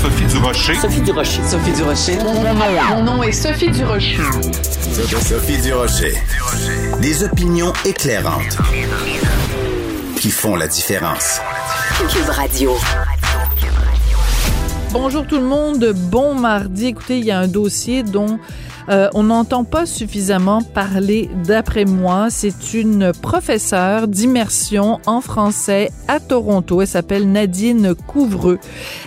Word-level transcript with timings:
Sophie 0.00 0.26
Durocher. 0.26 0.74
Sophie 0.76 1.00
Durocher. 1.00 1.42
Sophie 1.42 1.72
Durocher. 1.72 2.18
Mon 2.90 3.02
nom 3.02 3.22
est 3.24 3.32
Sophie 3.32 3.70
Durocher. 3.70 4.18
Sophie 5.20 5.58
Durocher. 5.60 6.14
Des 7.02 7.24
opinions 7.24 7.72
éclairantes 7.84 8.58
qui 10.20 10.30
font 10.30 10.54
la 10.54 10.68
différence. 10.68 11.40
Cube 12.10 12.28
Radio. 12.28 12.76
Bonjour 14.92 15.26
tout 15.26 15.38
le 15.38 15.46
monde, 15.46 15.92
bon 15.92 16.34
mardi. 16.34 16.86
Écoutez, 16.86 17.18
il 17.18 17.24
y 17.24 17.32
a 17.32 17.40
un 17.40 17.48
dossier 17.48 18.04
dont 18.04 18.38
euh, 18.88 19.08
on 19.14 19.24
n'entend 19.24 19.64
pas 19.64 19.84
suffisamment 19.84 20.62
parler 20.62 21.28
d'après 21.44 21.84
moi. 21.84 22.28
C'est 22.30 22.72
une 22.74 23.12
professeure 23.12 24.08
d'immersion 24.08 25.00
en 25.06 25.20
français 25.20 25.90
à 26.08 26.20
Toronto. 26.20 26.80
Elle 26.80 26.88
s'appelle 26.88 27.30
Nadine 27.30 27.94
Couvreux. 27.94 28.58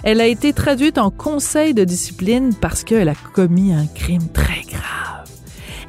Elle 0.04 0.22
a 0.22 0.28
été 0.28 0.54
traduite 0.54 0.98
en 0.98 1.10
conseil 1.10 1.74
de 1.74 1.84
discipline 1.84 2.54
parce 2.54 2.84
qu'elle 2.84 3.10
a 3.10 3.16
commis 3.34 3.74
un 3.74 3.88
crime 3.88 4.28
très 4.34 4.62
grave. 4.70 5.12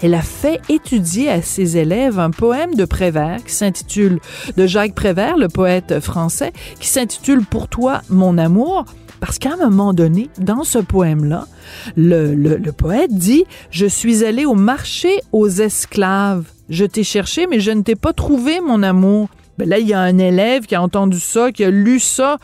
Elle 0.03 0.15
a 0.15 0.23
fait 0.23 0.61
étudier 0.69 1.31
à 1.31 1.43
ses 1.43 1.77
élèves 1.77 2.19
un 2.19 2.31
poème 2.31 2.75
de 2.75 2.85
Prévert 2.85 3.45
qui 3.45 3.55
s'intitule, 3.55 4.19
de 4.57 4.67
Jacques 4.67 4.95
Prévert, 4.95 5.37
le 5.37 5.47
poète 5.47 6.01
français, 6.01 6.53
qui 6.81 6.89
s'intitule 6.89 7.45
Pour 7.45 7.69
toi, 7.69 8.03
mon 8.09 8.37
amour. 8.37 8.85
Parce 9.23 9.39
qu'à 9.39 9.53
un 9.53 9.57
moment 9.57 9.93
donné, 9.93 10.31
dans 10.39 10.65
ce 10.65 10.81
poème-là, 10.81 11.47
le, 11.97 12.35
le, 12.35 12.57
le, 12.57 12.73
poète 12.73 13.15
dit 13.15 13.45
Je 13.71 13.87
suis 13.87 14.25
allé 14.25 14.45
au 14.45 14.55
marché 14.55 15.21
aux 15.31 15.49
esclaves. 15.49 16.47
Je 16.69 16.85
t'ai 16.85 17.05
cherché, 17.05 17.47
mais 17.47 17.61
je 17.61 17.71
ne 17.71 17.83
t'ai 17.83 17.95
pas 17.95 18.13
trouvé, 18.13 18.61
mon 18.61 18.83
amour. 18.83 19.29
Ben 19.59 19.69
là, 19.69 19.79
il 19.79 19.87
y 19.87 19.95
a 19.95 20.01
un 20.01 20.19
élève 20.19 20.67
qui 20.67 20.75
a 20.75 20.83
entendu 20.83 21.21
ça, 21.21 21.53
qui 21.53 21.63
a 21.63 21.71
lu 21.71 22.01
ça. 22.01 22.39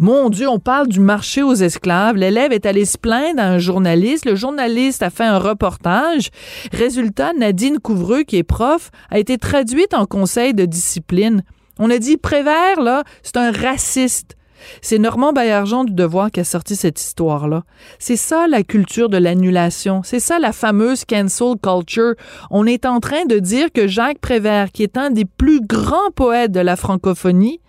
Mon 0.00 0.28
Dieu, 0.28 0.48
on 0.48 0.58
parle 0.58 0.88
du 0.88 0.98
marché 0.98 1.44
aux 1.44 1.54
esclaves. 1.54 2.16
L'élève 2.16 2.50
est 2.50 2.66
allé 2.66 2.84
se 2.84 2.98
plaindre 2.98 3.40
à 3.40 3.46
un 3.46 3.58
journaliste. 3.58 4.26
Le 4.26 4.34
journaliste 4.34 5.04
a 5.04 5.10
fait 5.10 5.22
un 5.22 5.38
reportage. 5.38 6.30
Résultat, 6.72 7.32
Nadine 7.38 7.78
Couvreux, 7.78 8.24
qui 8.24 8.38
est 8.38 8.42
prof, 8.42 8.90
a 9.08 9.20
été 9.20 9.38
traduite 9.38 9.94
en 9.94 10.04
conseil 10.04 10.52
de 10.52 10.64
discipline. 10.64 11.44
On 11.78 11.90
a 11.90 11.98
dit 11.98 12.16
Prévert, 12.16 12.80
là, 12.80 13.04
c'est 13.22 13.36
un 13.36 13.52
raciste. 13.52 14.34
C'est 14.82 14.98
Normand 14.98 15.32
Baillargeon 15.32 15.84
du 15.84 15.92
Devoir 15.92 16.30
qui 16.30 16.40
a 16.40 16.44
sorti 16.44 16.76
cette 16.76 17.00
histoire-là. 17.00 17.64
C'est 17.98 18.16
ça 18.16 18.46
la 18.48 18.62
culture 18.62 19.08
de 19.08 19.16
l'annulation. 19.16 20.02
C'est 20.04 20.20
ça 20.20 20.38
la 20.38 20.52
fameuse 20.52 21.04
cancel 21.04 21.54
culture. 21.62 22.14
On 22.50 22.66
est 22.66 22.86
en 22.86 23.00
train 23.00 23.24
de 23.24 23.38
dire 23.38 23.72
que 23.72 23.86
Jacques 23.86 24.20
Prévert, 24.20 24.72
qui 24.72 24.82
est 24.82 24.96
un 24.96 25.10
des 25.10 25.24
plus 25.24 25.60
grands 25.60 26.10
poètes 26.14 26.52
de 26.52 26.60
la 26.60 26.76
francophonie, 26.76 27.60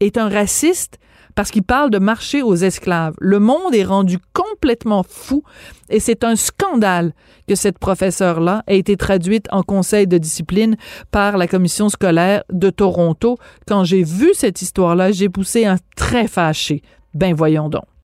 est 0.00 0.18
un 0.18 0.28
raciste 0.28 0.98
parce 1.34 1.50
qu'il 1.50 1.62
parle 1.62 1.90
de 1.90 1.98
marché 1.98 2.42
aux 2.42 2.54
esclaves. 2.54 3.14
Le 3.20 3.38
monde 3.38 3.74
est 3.74 3.84
rendu 3.84 4.18
complètement 4.32 5.04
fou 5.08 5.42
et 5.88 6.00
c'est 6.00 6.24
un 6.24 6.36
scandale 6.36 7.12
que 7.48 7.54
cette 7.54 7.78
professeure-là 7.78 8.62
ait 8.66 8.78
été 8.78 8.96
traduite 8.96 9.46
en 9.50 9.62
conseil 9.62 10.06
de 10.06 10.18
discipline 10.18 10.76
par 11.10 11.36
la 11.36 11.46
commission 11.46 11.88
scolaire 11.88 12.44
de 12.50 12.70
Toronto. 12.70 13.38
Quand 13.66 13.84
j'ai 13.84 14.02
vu 14.02 14.30
cette 14.34 14.62
histoire-là, 14.62 15.12
j'ai 15.12 15.28
poussé 15.28 15.66
un 15.66 15.76
très 15.96 16.28
fâché. 16.28 16.82
Ben 17.14 17.34
voyons 17.34 17.68
donc. 17.68 17.91